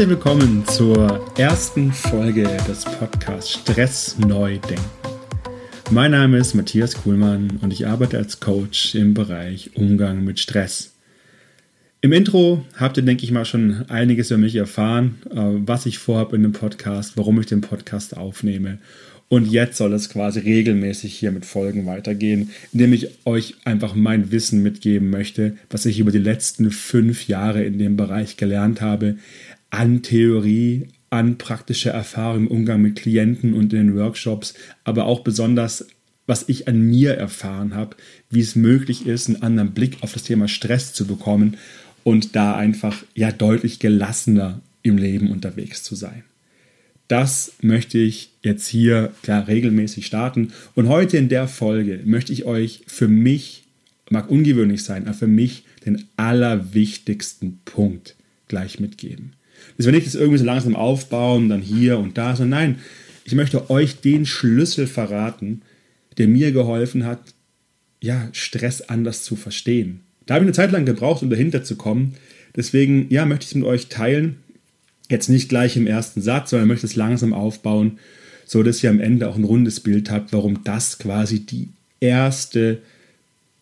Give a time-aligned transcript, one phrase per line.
[0.00, 4.82] Herzlich willkommen zur ersten Folge des Podcasts Stress neu denken.
[5.90, 10.94] Mein Name ist Matthias Kuhlmann und ich arbeite als Coach im Bereich Umgang mit Stress.
[12.00, 15.98] Im Intro habt ihr, denke ich mal, schon einiges über mich erfahren, äh, was ich
[15.98, 18.78] vorhabe in dem Podcast, warum ich den Podcast aufnehme.
[19.32, 24.32] Und jetzt soll es quasi regelmäßig hier mit Folgen weitergehen, indem ich euch einfach mein
[24.32, 29.18] Wissen mitgeben möchte, was ich über die letzten fünf Jahre in dem Bereich gelernt habe,
[29.70, 35.20] an Theorie, an praktischer Erfahrung im Umgang mit Klienten und in den Workshops, aber auch
[35.20, 35.86] besonders,
[36.26, 37.96] was ich an mir erfahren habe,
[38.30, 41.56] wie es möglich ist, einen anderen Blick auf das Thema Stress zu bekommen
[42.04, 46.22] und da einfach ja deutlich gelassener im Leben unterwegs zu sein.
[47.08, 50.52] Das möchte ich jetzt hier klar regelmäßig starten.
[50.76, 53.64] Und heute in der Folge möchte ich euch für mich,
[54.10, 58.14] mag ungewöhnlich sein, aber für mich den allerwichtigsten Punkt
[58.46, 59.32] gleich mitgeben.
[59.80, 62.78] Das will nicht das irgendwie so langsam aufbauen, dann hier und da, sondern nein,
[63.24, 65.62] ich möchte euch den Schlüssel verraten,
[66.18, 67.32] der mir geholfen hat,
[67.98, 70.00] ja, Stress anders zu verstehen.
[70.26, 72.16] Da habe ich eine Zeit lang gebraucht, um dahinter zu kommen.
[72.54, 74.36] Deswegen, ja, möchte ich es mit euch teilen.
[75.08, 77.98] Jetzt nicht gleich im ersten Satz, sondern möchte es langsam aufbauen,
[78.44, 81.68] so dass ihr am Ende auch ein rundes Bild habt, warum das quasi die
[82.00, 82.82] erste,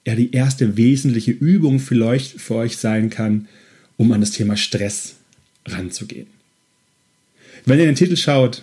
[0.05, 3.47] ja, die erste wesentliche Übung vielleicht für euch sein kann,
[3.97, 5.15] um an das Thema Stress
[5.73, 6.27] ranzugehen.
[7.65, 8.63] Wenn ihr den Titel schaut,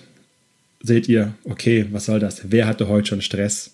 [0.82, 2.42] seht ihr, okay, was soll das?
[2.46, 3.72] Wer hatte heute schon Stress?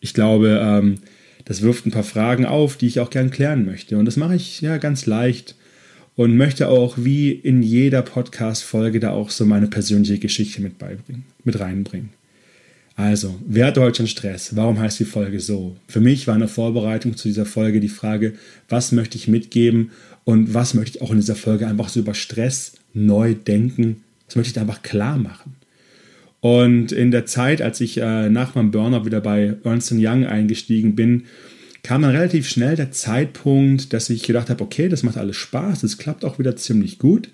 [0.00, 0.98] Ich glaube, ähm,
[1.44, 3.98] das wirft ein paar Fragen auf, die ich auch gern klären möchte.
[3.98, 5.54] Und das mache ich ja ganz leicht
[6.16, 11.24] und möchte auch wie in jeder Podcast-Folge da auch so meine persönliche Geschichte mit beibringen,
[11.44, 12.10] mit reinbringen.
[13.00, 14.54] Also, wer hat heute schon Stress?
[14.56, 15.74] Warum heißt die Folge so?
[15.88, 18.34] Für mich war in der Vorbereitung zu dieser Folge die Frage,
[18.68, 19.90] was möchte ich mitgeben
[20.24, 24.02] und was möchte ich auch in dieser Folge einfach so über Stress neu denken?
[24.26, 25.56] Das möchte ich einfach klar machen.
[26.40, 30.94] Und in der Zeit, als ich äh, nach meinem Burner wieder bei Ernst Young eingestiegen
[30.94, 31.24] bin,
[31.82, 35.84] kam dann relativ schnell der Zeitpunkt, dass ich gedacht habe, okay, das macht alles Spaß,
[35.84, 37.30] es klappt auch wieder ziemlich gut.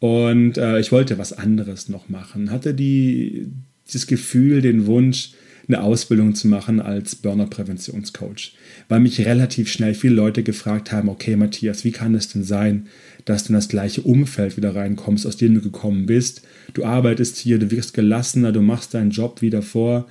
[0.00, 2.50] Und äh, ich wollte was anderes noch machen.
[2.50, 3.46] Hatte die,
[3.94, 5.30] das Gefühl, den Wunsch,
[5.68, 8.54] eine Ausbildung zu machen als Burnout-Präventionscoach,
[8.88, 12.86] weil mich relativ schnell viele Leute gefragt haben, okay Matthias, wie kann es denn sein,
[13.26, 16.42] dass du in das gleiche Umfeld wieder reinkommst, aus dem du gekommen bist?
[16.72, 20.08] Du arbeitest hier, du wirst gelassener, du machst deinen Job wieder vor.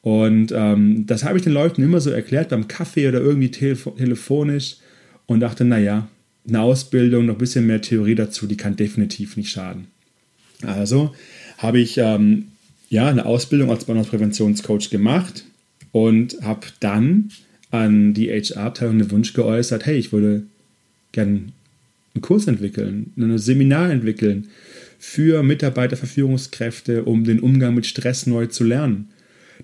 [0.00, 3.88] Und ähm, das habe ich den Leuten immer so erklärt, beim Kaffee oder irgendwie telef
[3.96, 4.76] telefonisch
[5.26, 6.08] und dachte, naja,
[6.46, 9.86] eine Ausbildung, noch ein bisschen mehr Theorie dazu, die kann definitiv nicht schaden.
[10.62, 11.14] Also
[11.58, 12.48] habe ich ähm,
[12.94, 15.44] ja, eine Ausbildung als Burnout-Präventionscoach gemacht
[15.90, 17.30] und habe dann
[17.72, 20.44] an die HR-Abteilung den Wunsch geäußert, hey, ich würde
[21.10, 21.46] gerne
[22.14, 24.46] einen Kurs entwickeln, ein Seminar entwickeln
[25.00, 29.08] für Mitarbeiter, für Führungskräfte, um den Umgang mit Stress neu zu lernen.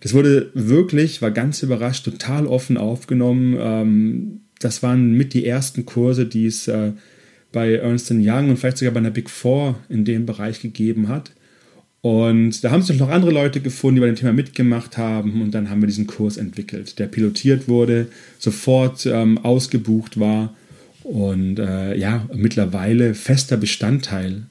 [0.01, 3.57] Das wurde wirklich, war ganz überrascht, total offen aufgenommen.
[3.61, 6.95] Ähm, das waren mit die ersten Kurse, die es äh,
[7.53, 11.31] bei Ernst Young und vielleicht sogar bei der Big Four in dem Bereich gegeben hat.
[12.03, 15.43] Und da haben sich noch andere Leute gefunden, die bei dem Thema mitgemacht haben.
[15.43, 18.07] Und dann haben wir diesen Kurs entwickelt, der pilotiert wurde,
[18.39, 20.55] sofort ähm, ausgebucht war
[21.03, 24.43] und äh, ja, mittlerweile fester Bestandteil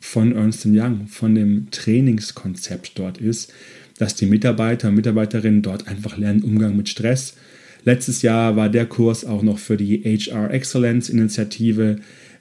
[0.00, 3.52] von Ernst Young, von dem Trainingskonzept dort ist,
[3.98, 7.34] dass die Mitarbeiter und Mitarbeiterinnen dort einfach lernen Umgang mit Stress.
[7.84, 11.98] Letztes Jahr war der Kurs auch noch für die HR Excellence Initiative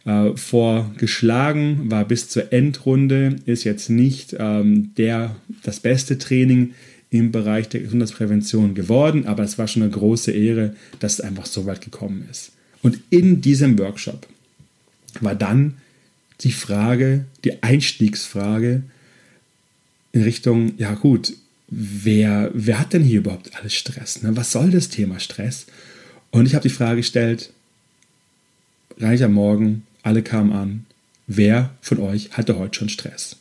[0.07, 6.73] äh, vorgeschlagen, war bis zur Endrunde, ist jetzt nicht ähm, der, das beste Training
[7.09, 11.45] im Bereich der Gesundheitsprävention geworden, aber es war schon eine große Ehre, dass es einfach
[11.45, 12.51] so weit gekommen ist.
[12.81, 14.27] Und in diesem Workshop
[15.19, 15.75] war dann
[16.41, 18.83] die Frage, die Einstiegsfrage
[20.13, 21.33] in Richtung, ja gut,
[21.67, 24.21] wer, wer hat denn hier überhaupt alles Stress?
[24.21, 24.37] Ne?
[24.37, 25.65] Was soll das Thema Stress?
[26.31, 27.51] Und ich habe die Frage gestellt,
[28.97, 30.85] gleich am Morgen, alle kamen an.
[31.27, 33.35] Wer von euch hatte heute schon Stress?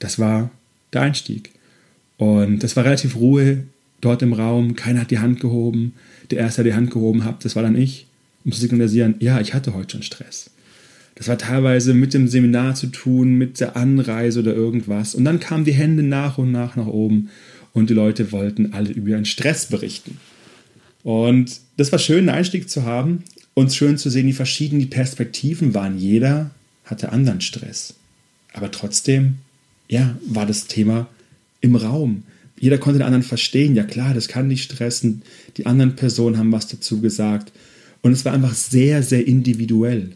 [0.00, 0.50] Das war
[0.92, 1.50] der Einstieg.
[2.16, 3.62] Und es war relativ Ruhe
[4.00, 4.74] dort im Raum.
[4.74, 5.94] Keiner hat die Hand gehoben.
[6.32, 8.08] Der erste, der die Hand gehoben hat, das war dann ich,
[8.44, 10.50] um zu signalisieren, ja, ich hatte heute schon Stress.
[11.14, 15.14] Das war teilweise mit dem Seminar zu tun, mit der Anreise oder irgendwas.
[15.14, 17.30] Und dann kamen die Hände nach und nach nach oben
[17.72, 20.18] und die Leute wollten alle über ihren Stress berichten.
[21.04, 23.22] Und das war schön, einen Einstieg zu haben
[23.58, 25.98] und schön zu sehen, wie verschieden die Perspektiven waren.
[25.98, 26.52] Jeder
[26.84, 27.94] hatte anderen Stress.
[28.52, 29.38] Aber trotzdem,
[29.88, 31.08] ja, war das Thema
[31.60, 32.22] im Raum.
[32.60, 33.74] Jeder konnte den anderen verstehen.
[33.74, 35.22] Ja klar, das kann nicht stressen.
[35.56, 37.50] Die anderen Personen haben was dazu gesagt.
[38.00, 40.12] Und es war einfach sehr, sehr individuell.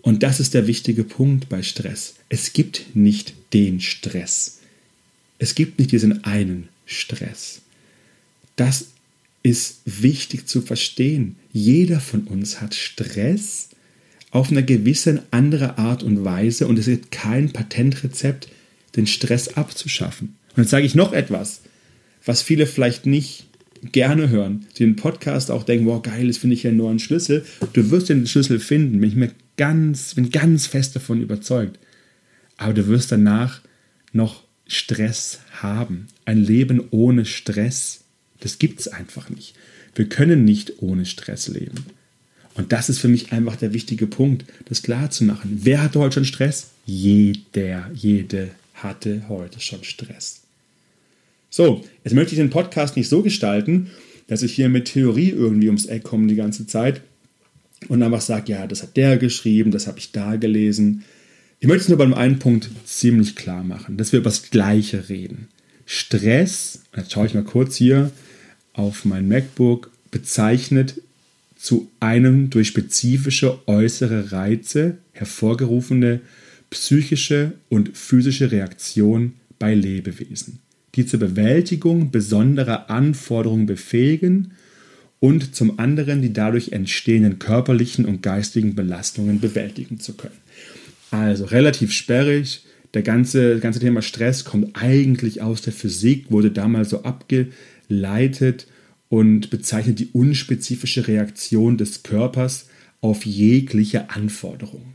[0.00, 2.14] Und das ist der wichtige Punkt bei Stress.
[2.28, 4.60] Es gibt nicht den Stress.
[5.40, 7.60] Es gibt nicht diesen einen Stress.
[8.54, 8.86] Das
[9.42, 11.36] ist wichtig zu verstehen.
[11.52, 13.70] Jeder von uns hat Stress
[14.30, 18.48] auf eine gewisse andere Art und Weise und es gibt kein Patentrezept,
[18.96, 20.36] den Stress abzuschaffen.
[20.56, 21.62] Und jetzt sage ich noch etwas,
[22.24, 23.46] was viele vielleicht nicht
[23.92, 26.98] gerne hören, die den Podcast auch denken, wow, geil, das finde ich ja nur ein
[26.98, 27.44] Schlüssel.
[27.72, 31.78] Du wirst den Schlüssel finden, bin ich mir ganz, bin ganz fest davon überzeugt.
[32.56, 33.60] Aber du wirst danach
[34.12, 36.08] noch Stress haben.
[36.24, 38.04] Ein Leben ohne Stress,
[38.40, 39.54] das gibt es einfach nicht.
[39.94, 41.86] Wir können nicht ohne Stress leben.
[42.54, 45.60] Und das ist für mich einfach der wichtige Punkt, das klar zu machen.
[45.62, 46.70] Wer hatte heute schon Stress?
[46.86, 50.42] Jeder, jede hatte heute schon Stress.
[51.50, 53.90] So, jetzt möchte ich den Podcast nicht so gestalten,
[54.26, 57.00] dass ich hier mit Theorie irgendwie ums Eck komme die ganze Zeit
[57.88, 61.04] und einfach sage, ja, das hat der geschrieben, das habe ich da gelesen.
[61.60, 65.08] Ich möchte es nur beim einen Punkt ziemlich klar machen, dass wir über das Gleiche
[65.08, 65.48] reden.
[65.86, 68.10] Stress, jetzt schaue ich mal kurz hier
[68.78, 71.02] auf mein MacBook, bezeichnet
[71.56, 76.20] zu einem durch spezifische äußere Reize hervorgerufene
[76.70, 80.60] psychische und physische Reaktion bei Lebewesen,
[80.94, 84.52] die zur Bewältigung besonderer Anforderungen befähigen
[85.18, 90.38] und zum anderen die dadurch entstehenden körperlichen und geistigen Belastungen bewältigen zu können.
[91.10, 92.64] Also relativ sperrig.
[92.94, 97.02] Der ganze, ganze Thema Stress kommt eigentlich aus der Physik, wurde damals so
[97.88, 98.66] abgeleitet
[99.08, 102.66] und bezeichnet die unspezifische Reaktion des Körpers
[103.00, 104.94] auf jegliche Anforderung.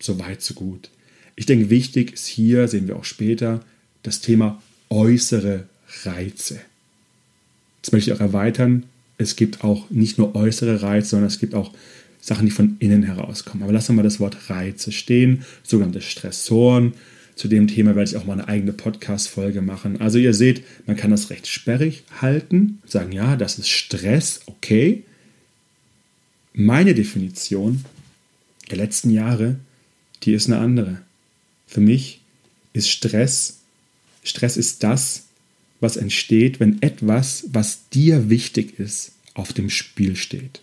[0.00, 0.90] So weit, so gut.
[1.36, 3.60] Ich denke, wichtig ist hier, sehen wir auch später,
[4.02, 5.66] das Thema äußere
[6.04, 6.60] Reize.
[7.82, 8.84] Das möchte ich auch erweitern.
[9.16, 11.72] Es gibt auch nicht nur äußere Reize, sondern es gibt auch
[12.20, 13.62] Sachen, die von innen herauskommen.
[13.62, 16.94] Aber lassen wir mal das Wort Reize stehen, sogenannte Stressoren.
[17.40, 19.98] Zu dem Thema werde ich auch mal eine eigene Podcast-Folge machen.
[19.98, 25.04] Also ihr seht, man kann das recht sperrig halten, sagen, ja, das ist Stress, okay.
[26.52, 27.82] Meine Definition
[28.70, 29.56] der letzten Jahre,
[30.22, 31.00] die ist eine andere.
[31.66, 32.20] Für mich
[32.74, 33.60] ist Stress,
[34.22, 35.24] Stress ist das,
[35.80, 40.60] was entsteht, wenn etwas, was dir wichtig ist, auf dem Spiel steht.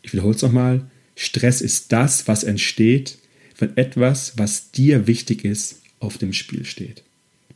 [0.00, 0.86] Ich wiederhole es nochmal.
[1.16, 3.18] Stress ist das, was entsteht,
[3.60, 7.02] wenn etwas, was dir wichtig ist, auf dem Spiel steht.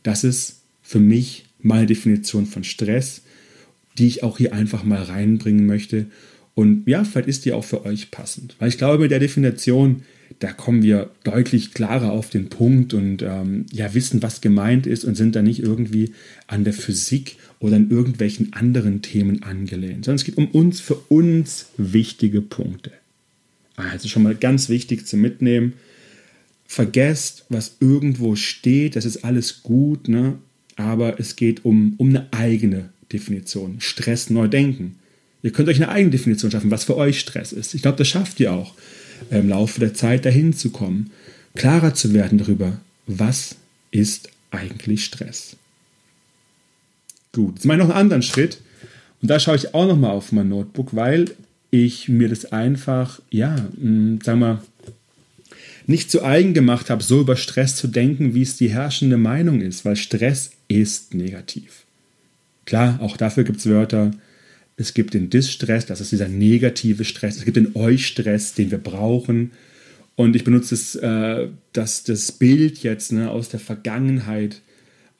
[0.03, 3.23] Das ist für mich meine Definition von Stress,
[3.97, 6.05] die ich auch hier einfach mal reinbringen möchte.
[6.53, 8.55] Und ja, vielleicht ist die auch für euch passend.
[8.59, 10.03] Weil ich glaube, mit der Definition,
[10.39, 15.05] da kommen wir deutlich klarer auf den Punkt und ähm, ja, wissen, was gemeint ist
[15.05, 16.11] und sind da nicht irgendwie
[16.47, 20.95] an der Physik oder an irgendwelchen anderen Themen angelehnt, sondern es geht um uns, für
[21.09, 22.91] uns wichtige Punkte.
[23.75, 25.73] Also schon mal ganz wichtig zu mitnehmen.
[26.67, 30.37] Vergesst, was irgendwo steht, das ist alles gut, ne?
[30.75, 33.79] aber es geht um, um eine eigene Definition.
[33.79, 34.95] Stress neu denken.
[35.43, 37.75] Ihr könnt euch eine eigene Definition schaffen, was für euch Stress ist.
[37.75, 38.73] Ich glaube, das schafft ihr auch
[39.29, 41.11] im Laufe der Zeit dahin zu kommen,
[41.53, 43.55] klarer zu werden darüber, was
[43.91, 45.55] ist eigentlich Stress.
[47.31, 48.59] Gut, jetzt mache ich noch einen anderen Schritt
[49.21, 51.31] und da schaue ich auch nochmal auf mein Notebook, weil
[51.71, 54.63] ich mir das einfach, ja, hm, sagen wir,
[55.87, 59.61] nicht zu eigen gemacht habe, so über Stress zu denken, wie es die herrschende Meinung
[59.61, 61.85] ist, weil Stress ist negativ.
[62.65, 64.11] Klar, auch dafür gibt es Wörter,
[64.77, 67.37] es gibt den Distress, das ist dieser negative Stress.
[67.37, 69.51] Es gibt den Eustress, den wir brauchen.
[70.15, 74.61] Und ich benutze das, äh, das, das Bild jetzt ne, aus der Vergangenheit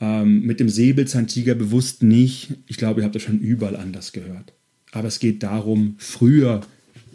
[0.01, 2.53] ähm, mit dem Säbelzahntiger bewusst nicht.
[2.67, 4.53] Ich glaube, ihr habt das schon überall anders gehört.
[4.91, 6.61] Aber es geht darum, früher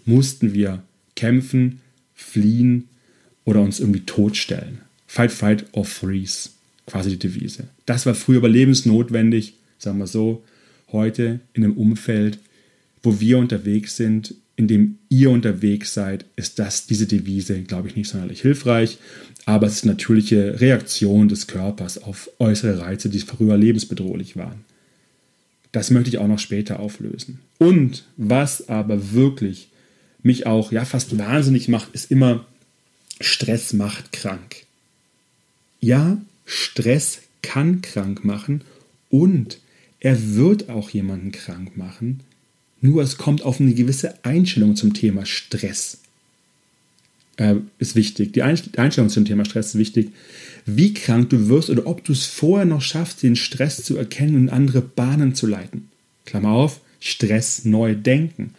[0.06, 0.82] mussten wir
[1.16, 1.80] kämpfen,
[2.14, 2.88] fliehen
[3.50, 4.80] oder uns irgendwie totstellen.
[5.06, 6.50] Fight, fight or freeze,
[6.86, 7.64] quasi die Devise.
[7.84, 10.44] Das war früher überlebensnotwendig, sagen wir so
[10.92, 12.38] heute in einem Umfeld,
[13.02, 17.96] wo wir unterwegs sind, in dem ihr unterwegs seid, ist das diese Devise, glaube ich,
[17.96, 18.98] nicht sonderlich hilfreich.
[19.46, 24.64] Aber es ist eine natürliche Reaktion des Körpers auf äußere Reize, die früher lebensbedrohlich waren.
[25.72, 27.40] Das möchte ich auch noch später auflösen.
[27.58, 29.68] Und was aber wirklich
[30.22, 32.44] mich auch ja fast wahnsinnig macht, ist immer
[33.20, 34.64] Stress macht krank.
[35.80, 38.62] Ja, Stress kann krank machen
[39.08, 39.58] und
[40.00, 42.20] er wird auch jemanden krank machen,
[42.80, 45.98] nur es kommt auf eine gewisse Einstellung zum Thema Stress.
[47.36, 48.32] Äh, ist wichtig.
[48.32, 50.10] Die Einstellung zum Thema Stress ist wichtig.
[50.66, 54.36] Wie krank du wirst oder ob du es vorher noch schaffst, den Stress zu erkennen
[54.36, 55.88] und andere Bahnen zu leiten.
[56.24, 58.54] Klammer auf, Stress neu denken.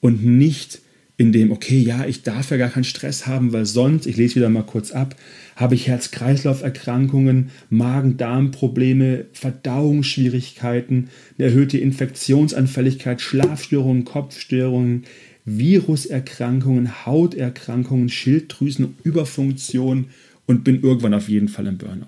[0.00, 0.80] Und nicht
[1.16, 4.36] in dem, okay, ja, ich darf ja gar keinen Stress haben, weil sonst, ich lese
[4.36, 5.14] wieder mal kurz ab,
[5.56, 15.04] habe ich Herz-Kreislauf-Erkrankungen, Magen-Darm-Probleme, Verdauungsschwierigkeiten, eine erhöhte Infektionsanfälligkeit, Schlafstörungen, Kopfstörungen,
[15.44, 20.06] Viruserkrankungen, Hauterkrankungen, Schilddrüsenüberfunktion
[20.46, 22.06] und bin irgendwann auf jeden Fall im Burnout.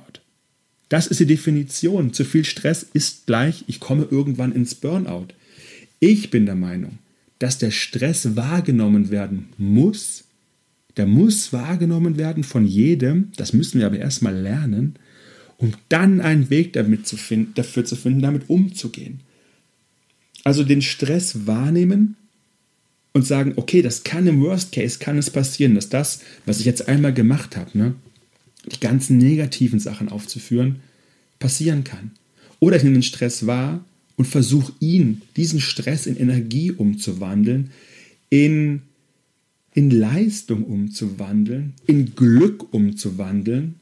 [0.88, 2.12] Das ist die Definition.
[2.12, 5.28] Zu viel Stress ist gleich, ich komme irgendwann ins Burnout.
[5.98, 6.98] Ich bin der Meinung,
[7.38, 10.24] dass der Stress wahrgenommen werden muss.
[10.96, 13.32] Der muss wahrgenommen werden von jedem.
[13.36, 14.94] Das müssen wir aber erstmal lernen,
[15.58, 19.20] um dann einen Weg damit zu finden, dafür zu finden, damit umzugehen.
[20.44, 22.16] Also den Stress wahrnehmen
[23.12, 26.66] und sagen, okay, das kann im Worst Case, kann es passieren, dass das, was ich
[26.66, 27.94] jetzt einmal gemacht habe, ne,
[28.66, 30.80] die ganzen negativen Sachen aufzuführen,
[31.38, 32.12] passieren kann.
[32.60, 33.84] Oder ich nehme den Stress wahr
[34.16, 37.70] und versuche ihn, diesen Stress in Energie umzuwandeln,
[38.30, 38.82] in,
[39.72, 43.76] in Leistung umzuwandeln, in Glück umzuwandeln,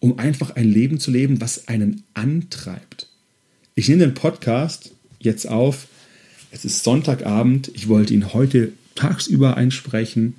[0.00, 3.08] um einfach ein Leben zu leben, was einen antreibt.
[3.74, 5.88] Ich nehme den Podcast jetzt auf.
[6.50, 7.70] Es ist Sonntagabend.
[7.74, 10.34] Ich wollte ihn heute tagsüber einsprechen.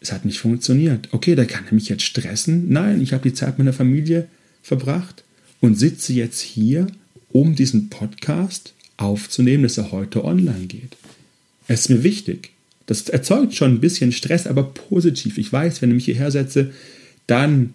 [0.00, 1.08] Es hat nicht funktioniert.
[1.12, 2.70] Okay, da kann er mich jetzt stressen.
[2.70, 4.28] Nein, ich habe die Zeit mit meiner Familie
[4.62, 5.24] verbracht
[5.60, 6.86] und sitze jetzt hier,
[7.32, 10.96] um diesen Podcast aufzunehmen, dass er heute online geht.
[11.68, 12.50] Es ist mir wichtig.
[12.86, 15.38] Das erzeugt schon ein bisschen Stress, aber positiv.
[15.38, 16.72] Ich weiß, wenn ich mich hierher setze,
[17.26, 17.72] dann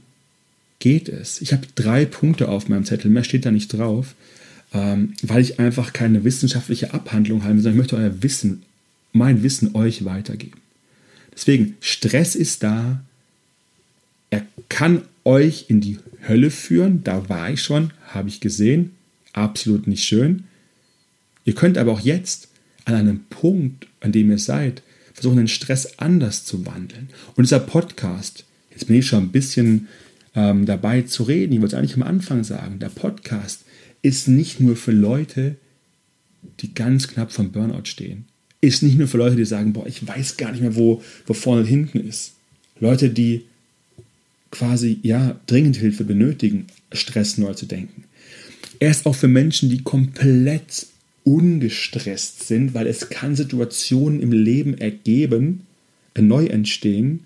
[0.79, 1.41] geht es.
[1.41, 4.15] Ich habe drei Punkte auf meinem Zettel, mehr steht da nicht drauf,
[4.73, 8.63] ähm, weil ich einfach keine wissenschaftliche Abhandlung habe, sondern ich möchte euer Wissen,
[9.13, 10.59] mein Wissen euch weitergeben.
[11.33, 13.01] Deswegen, Stress ist da.
[14.29, 17.03] Er kann euch in die Hölle führen.
[17.03, 18.91] Da war ich schon, habe ich gesehen.
[19.35, 20.45] Absolut nicht schön.
[21.43, 22.47] Ihr könnt aber auch jetzt
[22.85, 24.81] an einem Punkt, an dem ihr seid,
[25.13, 27.09] versuchen, den Stress anders zu wandeln.
[27.35, 29.87] Und dieser Podcast, jetzt bin ich schon ein bisschen
[30.35, 33.65] ähm, dabei zu reden, ich wollte es eigentlich am Anfang sagen, der Podcast
[34.01, 35.55] ist nicht nur für Leute,
[36.59, 38.25] die ganz knapp vom Burnout stehen
[38.65, 41.33] ist nicht nur für Leute, die sagen, boah, ich weiß gar nicht mehr, wo, wo
[41.33, 42.33] vorne und hinten ist.
[42.79, 43.43] Leute, die
[44.51, 48.05] quasi, ja, dringend Hilfe benötigen, Stress neu zu denken.
[48.79, 50.87] Er ist auch für Menschen, die komplett
[51.23, 55.65] ungestresst sind, weil es kann Situationen im Leben ergeben,
[56.13, 57.25] äh, neu entstehen,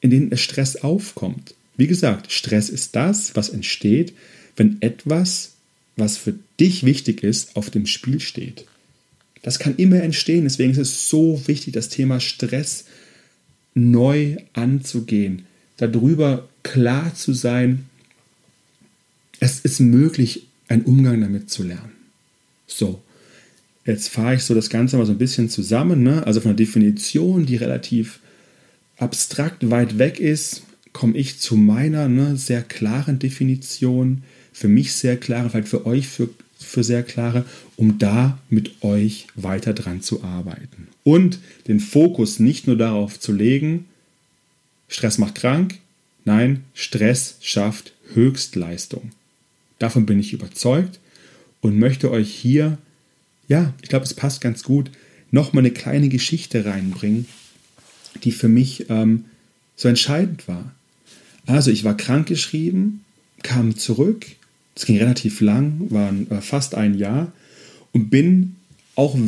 [0.00, 1.54] in denen Stress aufkommt.
[1.76, 4.12] Wie gesagt, Stress ist das, was entsteht,
[4.56, 5.52] wenn etwas,
[5.96, 8.64] was für dich wichtig ist, auf dem Spiel steht.
[9.42, 10.44] Das kann immer entstehen.
[10.44, 12.84] Deswegen ist es so wichtig, das Thema Stress
[13.74, 15.46] neu anzugehen,
[15.76, 17.86] darüber klar zu sein,
[19.44, 21.92] es ist möglich, einen Umgang damit zu lernen.
[22.66, 23.02] So,
[23.84, 26.02] jetzt fahre ich so das Ganze mal so ein bisschen zusammen.
[26.02, 26.26] Ne?
[26.26, 28.20] Also von der Definition, die relativ
[28.96, 30.62] abstrakt weit weg ist,
[30.94, 36.08] komme ich zu meiner ne, sehr klaren Definition, für mich sehr klare, vielleicht für euch
[36.08, 37.44] für für sehr klare,
[37.76, 40.88] um da mit euch weiter dran zu arbeiten.
[41.02, 43.84] Und den Fokus nicht nur darauf zu legen,
[44.88, 45.80] Stress macht krank,
[46.24, 49.10] nein, Stress schafft Höchstleistung.
[49.84, 50.98] Davon bin ich überzeugt
[51.60, 52.78] und möchte euch hier,
[53.48, 54.90] ja, ich glaube, es passt ganz gut,
[55.30, 57.26] nochmal eine kleine Geschichte reinbringen,
[58.22, 59.26] die für mich ähm,
[59.76, 60.74] so entscheidend war.
[61.44, 63.04] Also ich war krankgeschrieben,
[63.42, 64.24] kam zurück,
[64.74, 67.30] es ging relativ lang, war fast ein Jahr
[67.92, 68.56] und bin
[68.94, 69.18] auch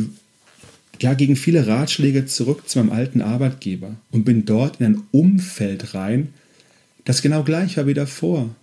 [0.99, 5.93] ja, gegen viele Ratschläge zurück zu meinem alten Arbeitgeber und bin dort in ein Umfeld
[5.93, 6.33] rein,
[7.05, 8.55] das genau gleich war wie davor.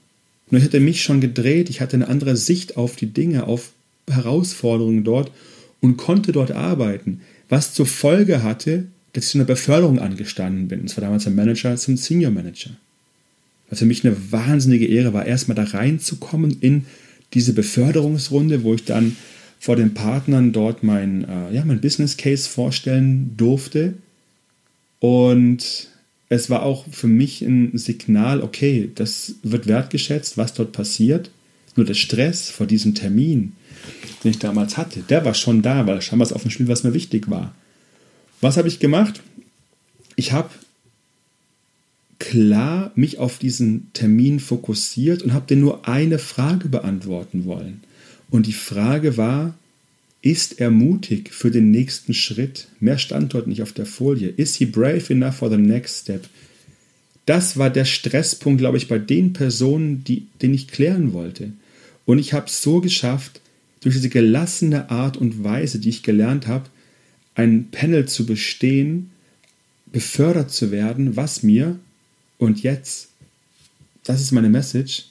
[0.51, 3.73] Nur ich hatte mich schon gedreht, ich hatte eine andere Sicht auf die Dinge, auf
[4.09, 5.33] Herausforderungen dort
[5.81, 10.83] und konnte dort arbeiten, was zur Folge hatte, dass ich zu einer Beförderung angestanden bin.
[10.83, 12.71] Das war damals ein Manager zum Senior Manager
[13.75, 16.87] was für mich eine wahnsinnige Ehre war, erstmal da reinzukommen in
[17.33, 19.17] diese Beförderungsrunde, wo ich dann
[19.59, 23.95] vor den Partnern dort mein, äh, ja, mein Business Case vorstellen durfte.
[25.01, 25.89] Und
[26.35, 31.31] es war auch für mich ein Signal, okay, das wird wertgeschätzt, was dort passiert.
[31.77, 33.53] Nur der Stress vor diesem Termin,
[34.23, 36.85] den ich damals hatte, der war schon da, weil scheinbar was auf dem Spiel, was
[36.85, 37.55] mir wichtig war.
[38.41, 39.23] Was habe ich gemacht?
[40.17, 40.51] Ich habe
[42.19, 47.83] klar mich auf diesen Termin fokussiert und habe dir nur eine Frage beantworten wollen.
[48.31, 49.55] Und die Frage war,
[50.25, 52.69] ist er mutig für den nächsten Schritt?
[52.81, 54.29] Mehr stand dort nicht auf der Folie.
[54.29, 56.27] Is he brave enough for the next step?
[57.27, 61.53] Das war der Stresspunkt, glaube ich, bei den Personen, die, den ich klären wollte.
[62.07, 63.43] Und ich habe es so geschafft,
[63.83, 66.71] durch diese gelassene Art und Weise, die ich gelernt habe,
[67.35, 69.11] ein Panel zu bestehen,
[69.93, 71.79] befördert zu werden, was mir
[72.39, 73.09] und jetzt,
[74.05, 75.05] das ist meine Message,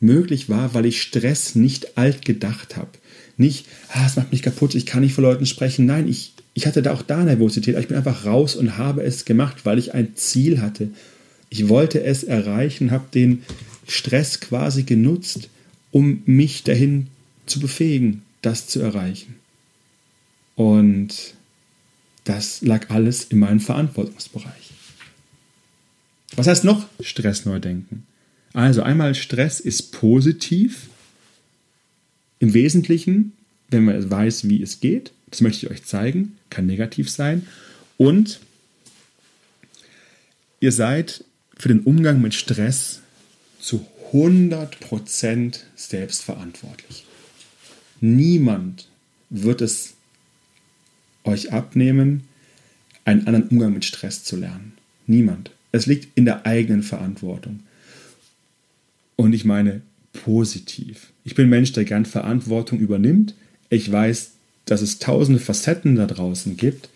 [0.00, 2.90] möglich war, weil ich Stress nicht alt gedacht habe.
[3.36, 5.86] Nicht, ah, es macht mich kaputt, ich kann nicht vor Leuten sprechen.
[5.86, 9.24] Nein, ich, ich hatte da auch da Nervosität, ich bin einfach raus und habe es
[9.24, 10.90] gemacht, weil ich ein Ziel hatte.
[11.50, 13.42] Ich wollte es erreichen, habe den
[13.86, 15.48] Stress quasi genutzt,
[15.90, 17.08] um mich dahin
[17.46, 19.36] zu befähigen, das zu erreichen.
[20.56, 21.34] Und
[22.24, 24.72] das lag alles in meinem Verantwortungsbereich.
[26.36, 28.06] Was heißt noch Stress neu denken?
[28.52, 30.88] Also einmal Stress ist positiv.
[32.44, 33.32] Im Wesentlichen,
[33.70, 35.12] wenn man weiß, wie es geht.
[35.30, 36.36] Das möchte ich euch zeigen.
[36.50, 37.46] Kann negativ sein.
[37.96, 38.38] Und
[40.60, 41.24] ihr seid
[41.56, 43.00] für den Umgang mit Stress
[43.58, 47.06] zu 100% selbstverantwortlich.
[48.02, 48.90] Niemand
[49.30, 49.94] wird es
[51.24, 52.24] euch abnehmen,
[53.06, 54.74] einen anderen Umgang mit Stress zu lernen.
[55.06, 55.50] Niemand.
[55.72, 57.60] Es liegt in der eigenen Verantwortung.
[59.16, 59.80] Und ich meine
[60.14, 61.08] positiv.
[61.24, 63.34] Ich bin Mensch, der gern Verantwortung übernimmt.
[63.68, 64.30] Ich weiß,
[64.64, 66.88] dass es tausende Facetten da draußen gibt,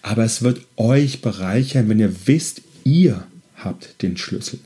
[0.00, 4.60] aber es wird euch bereichern, wenn ihr wisst, ihr habt den Schlüssel.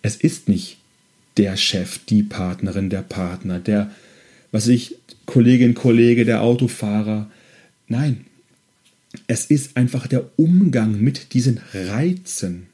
[0.00, 0.78] Es ist nicht
[1.36, 3.90] der Chef, die Partnerin, der Partner, der,
[4.50, 7.30] was ich, Kollegin, Kollege, der Autofahrer.
[7.86, 8.24] Nein,
[9.26, 12.66] es ist einfach der Umgang mit diesen Reizen,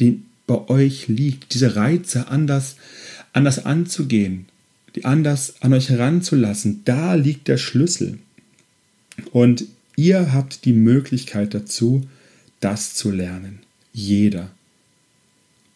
[0.00, 2.76] den bei euch liegt, diese Reize anders,
[3.32, 4.46] anders anzugehen,
[4.94, 6.82] die anders an euch heranzulassen.
[6.84, 8.18] Da liegt der Schlüssel.
[9.32, 9.64] Und
[9.96, 12.02] ihr habt die Möglichkeit dazu,
[12.60, 13.60] das zu lernen.
[13.92, 14.50] Jeder.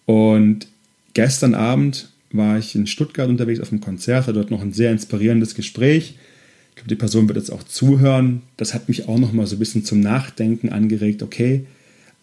[0.06, 0.68] Und
[1.14, 4.92] gestern Abend war ich in Stuttgart unterwegs auf einem Konzert, hatte dort noch ein sehr
[4.92, 6.16] inspirierendes Gespräch.
[6.70, 8.42] Ich glaube, die Person wird jetzt auch zuhören.
[8.57, 11.22] Das hat mich auch noch mal so ein bisschen zum Nachdenken angeregt.
[11.22, 11.66] Okay,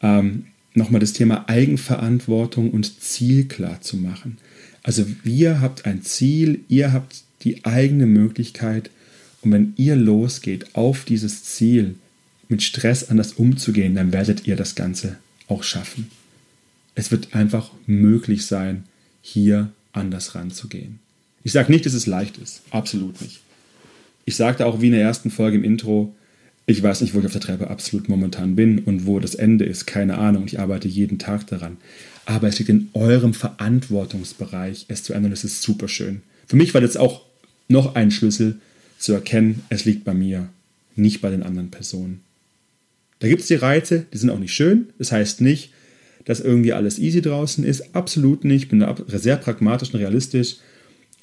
[0.01, 4.38] ähm, nochmal das Thema Eigenverantwortung und Ziel klar zu machen.
[4.81, 8.89] Also ihr habt ein Ziel, ihr habt die eigene Möglichkeit
[9.41, 11.95] und wenn ihr losgeht auf dieses Ziel,
[12.49, 16.09] mit Stress anders umzugehen, dann werdet ihr das Ganze auch schaffen.
[16.93, 18.83] Es wird einfach möglich sein,
[19.21, 20.99] hier anders ranzugehen.
[21.43, 23.41] Ich sage nicht, dass es leicht ist, absolut nicht.
[24.25, 26.13] Ich sagte auch wie in der ersten Folge im Intro,
[26.65, 29.65] ich weiß nicht, wo ich auf der Treppe absolut momentan bin und wo das Ende
[29.65, 30.45] ist, keine Ahnung.
[30.45, 31.78] Ich arbeite jeden Tag daran.
[32.26, 35.32] Aber es liegt in eurem Verantwortungsbereich, es zu ändern.
[35.32, 36.21] Das ist super schön.
[36.47, 37.21] Für mich war das auch
[37.67, 38.60] noch ein Schlüssel
[38.97, 40.47] zu erkennen, es liegt bei mir,
[40.95, 42.21] nicht bei den anderen Personen.
[43.19, 44.88] Da gibt es die Reize, die sind auch nicht schön.
[44.97, 45.71] Das heißt nicht,
[46.23, 47.95] dass irgendwie alles easy draußen ist.
[47.95, 48.63] Absolut nicht.
[48.63, 50.58] Ich bin sehr pragmatisch und realistisch.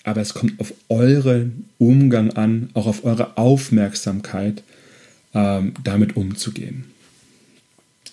[0.03, 4.63] Aber es kommt auf euren Umgang an, auch auf eure Aufmerksamkeit
[5.35, 6.85] ähm, damit umzugehen.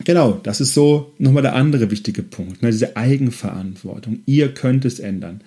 [0.03, 4.19] Genau, das ist so nochmal der andere wichtige Punkt, ne, diese Eigenverantwortung.
[4.25, 5.41] Ihr könnt es ändern.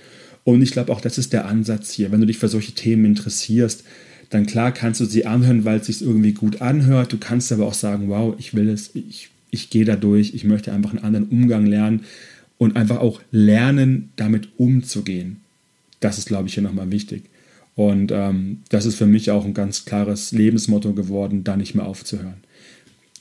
[0.45, 2.11] Und ich glaube auch, das ist der Ansatz hier.
[2.11, 3.85] Wenn du dich für solche Themen interessierst,
[4.31, 7.13] dann klar kannst du sie anhören, weil es sich irgendwie gut anhört.
[7.13, 10.45] Du kannst aber auch sagen, wow, ich will es, ich, ich gehe da durch, ich
[10.45, 12.05] möchte einfach einen anderen Umgang lernen
[12.59, 15.41] und einfach auch lernen, damit umzugehen.
[16.01, 17.25] Das ist, glaube ich, hier nochmal wichtig.
[17.81, 21.87] Und ähm, das ist für mich auch ein ganz klares Lebensmotto geworden, da nicht mehr
[21.87, 22.45] aufzuhören.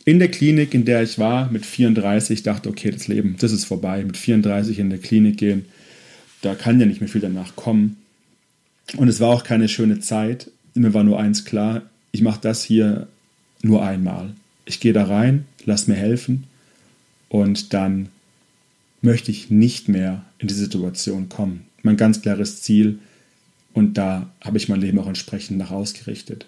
[0.04, 3.63] In der Klinik, in der ich war, mit 34, dachte, okay, das Leben, das ist
[3.63, 4.04] vorbei.
[4.04, 5.63] Mit 34 in der Klinik gehen,
[6.41, 7.95] da kann ja nicht mehr viel danach kommen.
[8.98, 10.52] Und es war auch keine schöne Zeit.
[10.74, 13.08] Mir war nur eins klar, ich mache das hier
[13.62, 14.34] nur einmal.
[14.65, 16.43] Ich gehe da rein, lass mir helfen
[17.30, 18.10] und dann
[19.02, 21.62] möchte ich nicht mehr in diese Situation kommen.
[21.82, 23.00] Mein ganz klares Ziel,
[23.73, 26.45] und da habe ich mein Leben auch entsprechend nach ausgerichtet.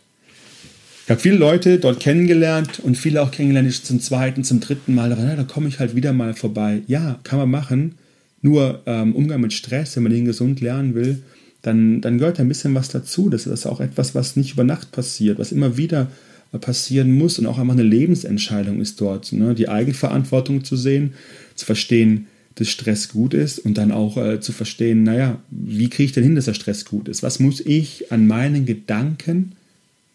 [1.06, 4.94] Ich habe viele Leute dort kennengelernt und viele auch kennengelernt, die zum zweiten, zum dritten
[4.94, 5.12] Mal.
[5.12, 6.84] Aber, da komme ich halt wieder mal vorbei.
[6.88, 7.96] Ja, kann man machen.
[8.42, 11.22] Nur ähm, Umgang mit Stress, wenn man den gesund lernen will,
[11.62, 13.30] dann, dann gehört ein bisschen was dazu.
[13.30, 16.10] Das ist auch etwas, was nicht über Nacht passiert, was immer wieder
[16.54, 19.32] äh, passieren muss und auch einfach eine Lebensentscheidung ist dort.
[19.32, 19.54] Ne?
[19.54, 21.14] Die Eigenverantwortung zu sehen,
[21.56, 26.06] zu verstehen, dass Stress gut ist und dann auch äh, zu verstehen, naja, wie kriege
[26.06, 27.24] ich denn hin, dass der Stress gut ist?
[27.24, 29.54] Was muss ich an meinen Gedanken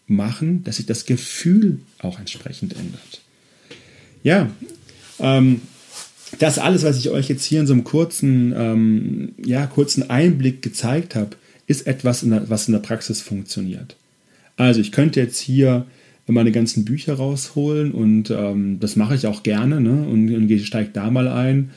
[0.07, 3.21] machen, dass sich das Gefühl auch entsprechend ändert?
[4.23, 4.49] Ja,
[5.19, 5.61] ähm,
[6.39, 10.61] das alles, was ich euch jetzt hier in so einem kurzen, ähm, ja, kurzen Einblick
[10.61, 11.31] gezeigt habe,
[11.65, 13.95] ist etwas, in der, was in der Praxis funktioniert.
[14.57, 15.85] Also ich könnte jetzt hier
[16.27, 20.05] meine ganzen Bücher rausholen und ähm, das mache ich auch gerne ne?
[20.07, 21.71] und, und steige da mal ein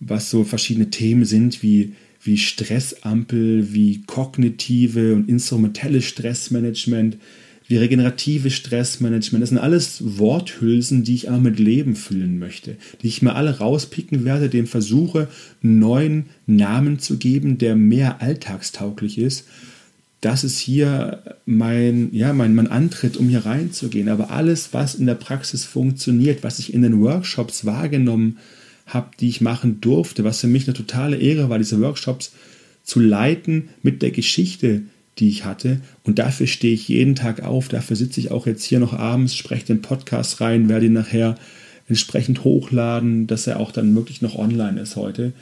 [0.00, 7.16] was so verschiedene Themen sind wie, wie Stressampel, wie kognitive und instrumentelle Stressmanagement,
[7.66, 9.42] wie regenerative Stressmanagement.
[9.42, 13.58] Das sind alles Worthülsen, die ich aber mit Leben füllen möchte, die ich mir alle
[13.58, 15.28] rauspicken werde, dem versuche,
[15.62, 19.46] einen neuen Namen zu geben, der mehr alltagstauglich ist.
[20.20, 24.08] Das ist hier mein, ja, mein, mein Antritt, um hier reinzugehen.
[24.08, 28.58] Aber alles, was in der Praxis funktioniert, was ich in den Workshops wahrgenommen habe,
[29.20, 32.32] die ich machen durfte, was für mich eine totale Ehre war, diese Workshops
[32.84, 34.82] zu leiten mit der Geschichte,
[35.18, 35.80] die ich hatte.
[36.04, 37.68] Und dafür stehe ich jeden Tag auf.
[37.68, 41.36] Dafür sitze ich auch jetzt hier noch abends, spreche den Podcast rein, werde ihn nachher
[41.88, 45.32] entsprechend hochladen, dass er auch dann wirklich noch online ist heute.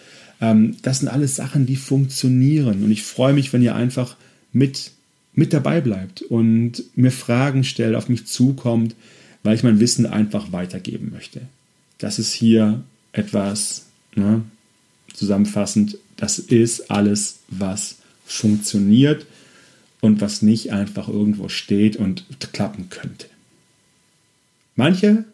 [0.41, 2.83] Ähm, das sind alles Sachen, die funktionieren.
[2.83, 4.17] Und ich freue mich, wenn ihr einfach
[4.53, 4.93] mit,
[5.35, 8.95] mit dabei bleibt und mir Fragen stellt, auf mich zukommt,
[9.43, 11.43] weil ich mein Wissen einfach weitergeben möchte.
[11.99, 12.83] Das ist hier
[13.16, 14.42] etwas, ne,
[15.12, 19.26] zusammenfassend, das ist alles, was funktioniert
[20.00, 23.26] und was nicht einfach irgendwo steht und klappen könnte.
[24.74, 25.24] Manche,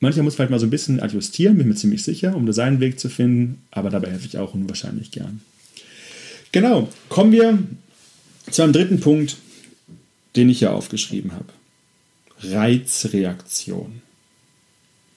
[0.00, 2.80] mancher muss vielleicht mal so ein bisschen adjustieren, bin mir ziemlich sicher, um da seinen
[2.80, 5.40] Weg zu finden, aber dabei helfe ich auch unwahrscheinlich gern.
[6.52, 7.58] Genau, kommen wir
[8.50, 9.36] zu einem dritten Punkt,
[10.36, 11.52] den ich hier aufgeschrieben habe.
[12.40, 14.00] Reizreaktion.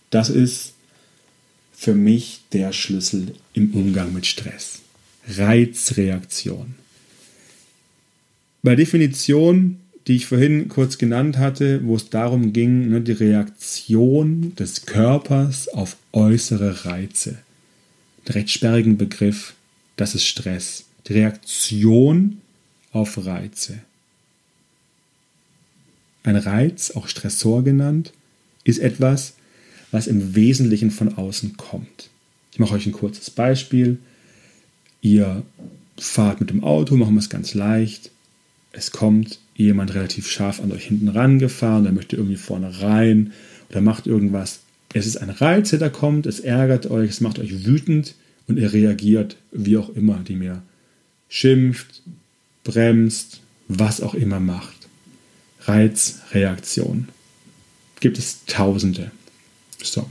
[0.09, 0.70] Das ist
[1.81, 4.81] für mich der Schlüssel im Umgang mit Stress.
[5.27, 6.75] Reizreaktion.
[8.61, 14.53] Bei Definition, die ich vorhin kurz genannt hatte, wo es darum ging, ne, die Reaktion
[14.53, 17.39] des Körpers auf äußere Reize.
[18.27, 19.55] Der recht sperrigen Begriff,
[19.95, 20.85] das ist Stress.
[21.07, 22.41] Die Reaktion
[22.91, 23.79] auf Reize.
[26.21, 28.13] Ein Reiz, auch Stressor genannt,
[28.65, 29.33] ist etwas,
[29.91, 32.09] was im Wesentlichen von außen kommt.
[32.51, 33.99] Ich mache euch ein kurzes Beispiel.
[35.01, 35.43] Ihr
[35.97, 38.11] fahrt mit dem Auto, machen wir es ganz leicht
[38.71, 43.33] es kommt jemand relativ scharf an euch hinten rangefahren, der möchte irgendwie vorne rein
[43.69, 44.61] oder macht irgendwas.
[44.93, 48.15] Es ist ein Reiz, der da kommt, es ärgert euch, es macht euch wütend
[48.47, 50.61] und ihr reagiert, wie auch immer, die mir
[51.29, 52.01] schimpft,
[52.63, 54.75] bremst, was auch immer macht.
[55.61, 57.09] Reizreaktion.
[57.99, 59.11] Gibt es tausende.
[59.83, 60.09] So.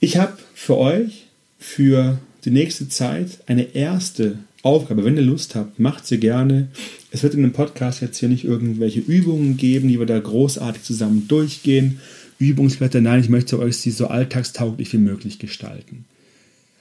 [0.00, 1.26] Ich habe für euch
[1.58, 5.04] für die nächste Zeit eine erste Aufgabe.
[5.04, 6.68] Wenn ihr Lust habt, macht sie gerne.
[7.10, 10.82] Es wird in dem Podcast jetzt hier nicht irgendwelche Übungen geben, die wir da großartig
[10.82, 12.00] zusammen durchgehen.
[12.38, 16.04] Übungsblätter, nein, ich möchte euch sie so alltagstauglich wie möglich gestalten.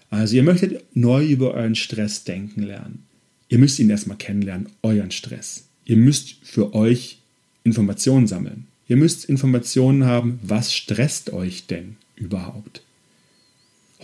[0.10, 3.04] Also ihr möchtet neu über euren Stress denken lernen.
[3.50, 5.66] Ihr müsst ihn erstmal kennenlernen, euren Stress.
[5.86, 7.20] Ihr müsst für euch
[7.64, 8.68] Informationen sammeln.
[8.88, 12.82] Ihr müsst Informationen haben, was stresst euch denn überhaupt?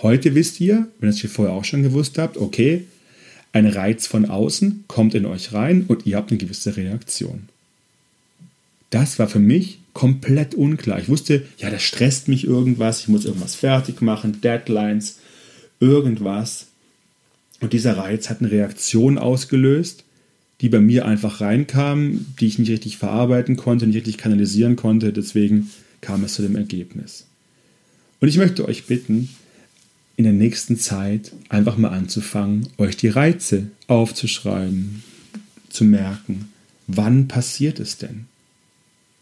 [0.02, 2.86] Heute wisst ihr, wenn ihr es vorher auch schon gewusst habt, okay,
[3.54, 7.50] ein Reiz von außen kommt in euch rein und ihr habt eine gewisse Reaktion.
[8.90, 11.00] Das war für mich komplett unklar.
[11.00, 15.20] Ich wusste, ja, das stresst mich irgendwas, ich muss irgendwas fertig machen, Deadlines,
[15.80, 16.68] irgendwas.
[17.62, 20.04] Und dieser Reiz hat eine Reaktion ausgelöst,
[20.62, 25.12] die bei mir einfach reinkam, die ich nicht richtig verarbeiten konnte, nicht richtig kanalisieren konnte.
[25.12, 25.70] Deswegen
[26.02, 27.28] kam es zu dem Ergebnis.
[28.20, 29.30] Und ich möchte euch bitten,
[30.16, 35.04] in der nächsten Zeit einfach mal anzufangen, euch die Reize aufzuschreiben,
[35.70, 36.50] zu merken,
[36.88, 38.26] wann passiert es denn?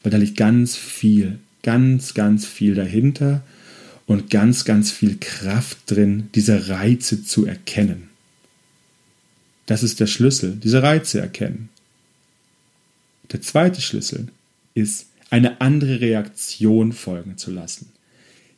[0.03, 3.43] Weil da liegt ganz viel, ganz, ganz viel dahinter
[4.05, 8.10] und ganz, ganz viel Kraft drin, diese Reize zu erkennen.
[9.71, 11.69] Das ist der Schlüssel, diese Reize erkennen.
[13.31, 14.27] Der zweite Schlüssel
[14.73, 17.87] ist, eine andere Reaktion folgen zu lassen.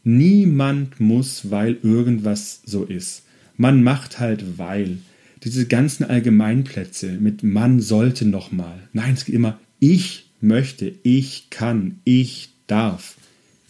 [0.04, 3.22] Niemand muss, weil irgendwas so ist.
[3.58, 4.98] Man macht halt, weil.
[5.44, 8.80] Diese ganzen Allgemeinplätze mit man sollte noch mal.
[8.92, 13.18] Nein, es geht immer ich möchte, ich kann, ich darf.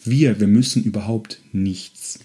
[0.02, 2.20] Wir, wir müssen überhaupt nichts.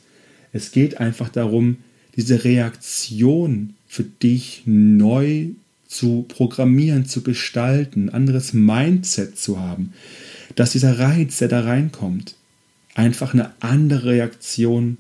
[0.54, 1.76] Es geht einfach darum,
[2.16, 5.48] diese Reaktion für dich neu
[5.88, 9.94] zu programmieren, zu gestalten, anderes Mindset zu haben,
[10.56, 12.36] dass dieser Reiz, der da reinkommt,
[12.94, 14.98] einfach eine andere Reaktion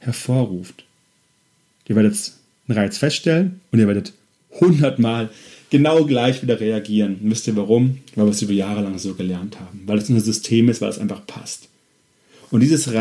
[0.00, 0.84] hervorruft.
[1.88, 2.32] Ihr werdet
[2.68, 4.12] einen Reiz feststellen und ihr werdet
[4.60, 5.30] hundertmal
[5.70, 7.16] genau gleich wieder reagieren.
[7.22, 7.98] Und wisst ihr warum?
[8.14, 9.82] Weil wir es über Jahre lang so gelernt haben.
[9.86, 11.68] Weil es ein System ist, weil es einfach passt.
[12.50, 12.92] Und dieses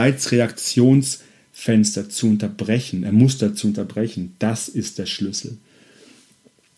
[1.56, 5.58] Reizreaktionsfenster zu unterbrechen, ein Muster zu unterbrechen, das ist der Schlüssel.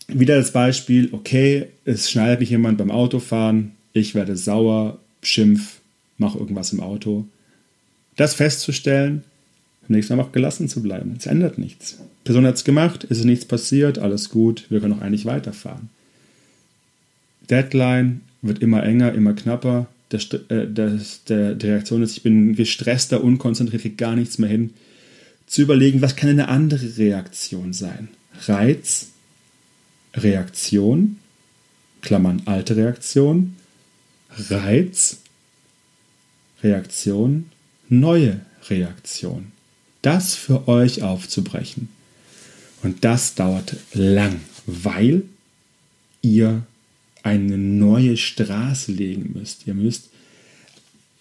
[0.07, 5.79] Wieder das Beispiel, okay, es schneidet mich jemand beim Autofahren, ich werde sauer, schimpf,
[6.17, 7.25] mache irgendwas im Auto
[8.15, 9.23] das festzustellen,
[9.81, 11.15] beim nächsten Mal auch gelassen zu bleiben.
[11.17, 11.97] Es ändert nichts.
[11.97, 15.25] Die Person hat es gemacht, es ist nichts passiert, alles gut, wir können auch eigentlich
[15.25, 15.89] weiterfahren.
[17.49, 19.87] Deadline, wird immer enger, immer knapper.
[20.11, 24.49] Der, äh, der, der, die Reaktion ist, ich bin gestresster, unkonzentriert, kriege gar nichts mehr
[24.49, 24.73] hin.
[25.47, 28.09] Zu überlegen, was kann eine andere Reaktion sein?
[28.47, 29.09] Reiz,
[30.13, 31.17] Reaktion,
[32.01, 33.55] Klammern alte Reaktion,
[34.49, 35.17] Reiz,
[36.63, 37.49] Reaktion,
[37.89, 39.51] neue Reaktion.
[40.01, 41.89] Das für euch aufzubrechen.
[42.83, 45.23] Und das dauert lang, weil
[46.21, 46.63] ihr
[47.27, 49.67] eine neue Straße legen müsst.
[49.67, 50.09] Ihr müsst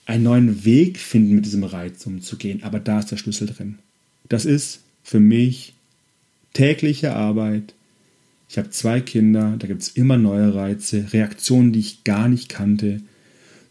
[0.07, 2.63] einen neuen Weg finden, mit diesem Reiz umzugehen.
[2.63, 3.79] Aber da ist der Schlüssel drin.
[4.29, 5.75] Das ist für mich
[6.53, 7.75] tägliche Arbeit.
[8.49, 12.49] Ich habe zwei Kinder, da gibt es immer neue Reize, Reaktionen, die ich gar nicht
[12.49, 13.01] kannte,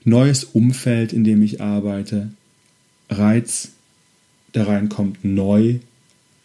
[0.04, 2.30] neues Umfeld, in dem ich arbeite,
[3.10, 3.70] Reiz,
[4.54, 5.80] der reinkommt, neu,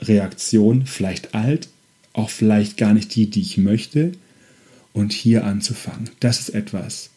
[0.01, 1.69] Reaktion, vielleicht alt,
[2.13, 4.13] auch vielleicht gar nicht die, die ich möchte,
[4.93, 6.11] und hier anzufangen.
[6.21, 7.11] Das ist etwas,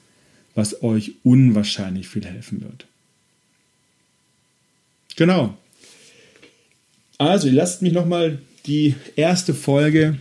[0.56, 2.86] was euch unwahrscheinlich viel helfen wird.
[5.16, 5.58] Genau.
[7.18, 10.18] Also, lasst mich nochmal die erste Folge.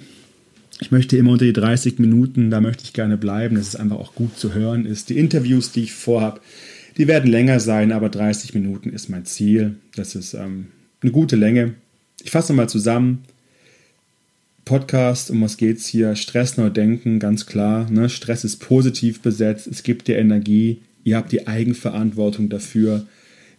[0.81, 3.57] Ich möchte immer unter die 30 Minuten, da möchte ich gerne bleiben.
[3.57, 4.85] Das ist einfach auch gut zu hören.
[4.85, 6.41] Ist die Interviews, die ich vorhabe,
[6.97, 9.77] die werden länger sein, aber 30 Minuten ist mein Ziel.
[9.95, 10.67] Das ist ähm,
[11.01, 11.75] eine gute Länge.
[12.23, 13.25] Ich fasse mal zusammen.
[14.73, 16.17] Podcast, um was geht es hier?
[16.17, 17.91] Stress neu denken, ganz klar.
[17.91, 18.09] Ne?
[18.09, 23.07] Stress ist positiv besetzt, es gibt dir Energie, ihr habt die Eigenverantwortung dafür.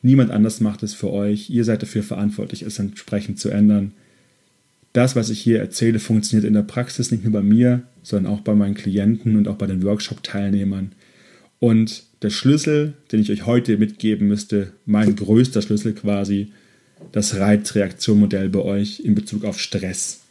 [0.02, 1.52] Niemand anders macht es für euch.
[1.52, 3.92] Ihr seid dafür verantwortlich, es entsprechend zu ändern.
[4.92, 8.42] Das, was ich hier erzähle, funktioniert in der Praxis nicht nur bei mir, sondern auch
[8.42, 10.94] bei meinen Klienten und auch bei den Workshop-Teilnehmern.
[11.60, 16.48] Und der Schlüssel, den ich euch heute mitgeben müsste, mein größter Schlüssel quasi,
[17.12, 20.23] das Reizreaktionmodell bei euch in Bezug auf Stress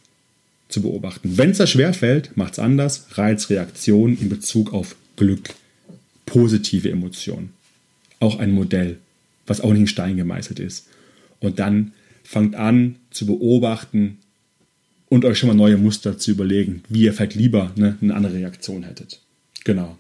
[0.73, 1.37] zu beobachten.
[1.37, 3.07] Wenn es da schwer fällt, macht es anders.
[3.13, 5.51] Reizreaktion in Bezug auf Glück,
[6.27, 7.51] positive Emotionen.
[8.21, 8.99] Auch ein Modell,
[9.47, 10.87] was auch nicht in Stein gemeißelt ist.
[11.41, 11.93] Und dann
[12.25, 14.19] fangt an zu beobachten
[15.09, 18.35] und euch schon mal neue Muster zu überlegen, wie ihr vielleicht lieber ne, eine andere
[18.35, 19.21] Reaktion hättet.
[19.65, 19.99] Genau.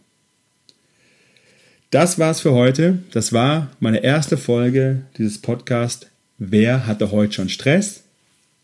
[1.91, 3.01] Das war's für heute.
[3.13, 6.07] Das war meine erste Folge dieses Podcasts.
[6.39, 8.05] Wer hatte heute schon Stress?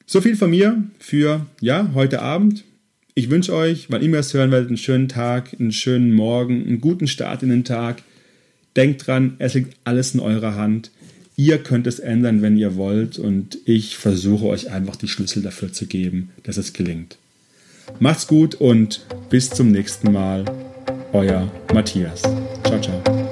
[0.07, 2.65] So viel von mir für ja, heute Abend.
[3.15, 6.67] Ich wünsche euch, wann immer ihr es hören werdet, einen schönen Tag, einen schönen Morgen,
[6.67, 8.03] einen guten Start in den Tag.
[8.77, 10.91] Denkt dran, es liegt alles in eurer Hand.
[11.37, 15.73] Ihr könnt es ändern, wenn ihr wollt, und ich versuche euch einfach die Schlüssel dafür
[15.73, 17.17] zu geben, dass es gelingt.
[17.99, 20.45] Macht's gut und bis zum nächsten Mal.
[21.13, 22.23] Euer Matthias.
[22.65, 23.30] Ciao, ciao.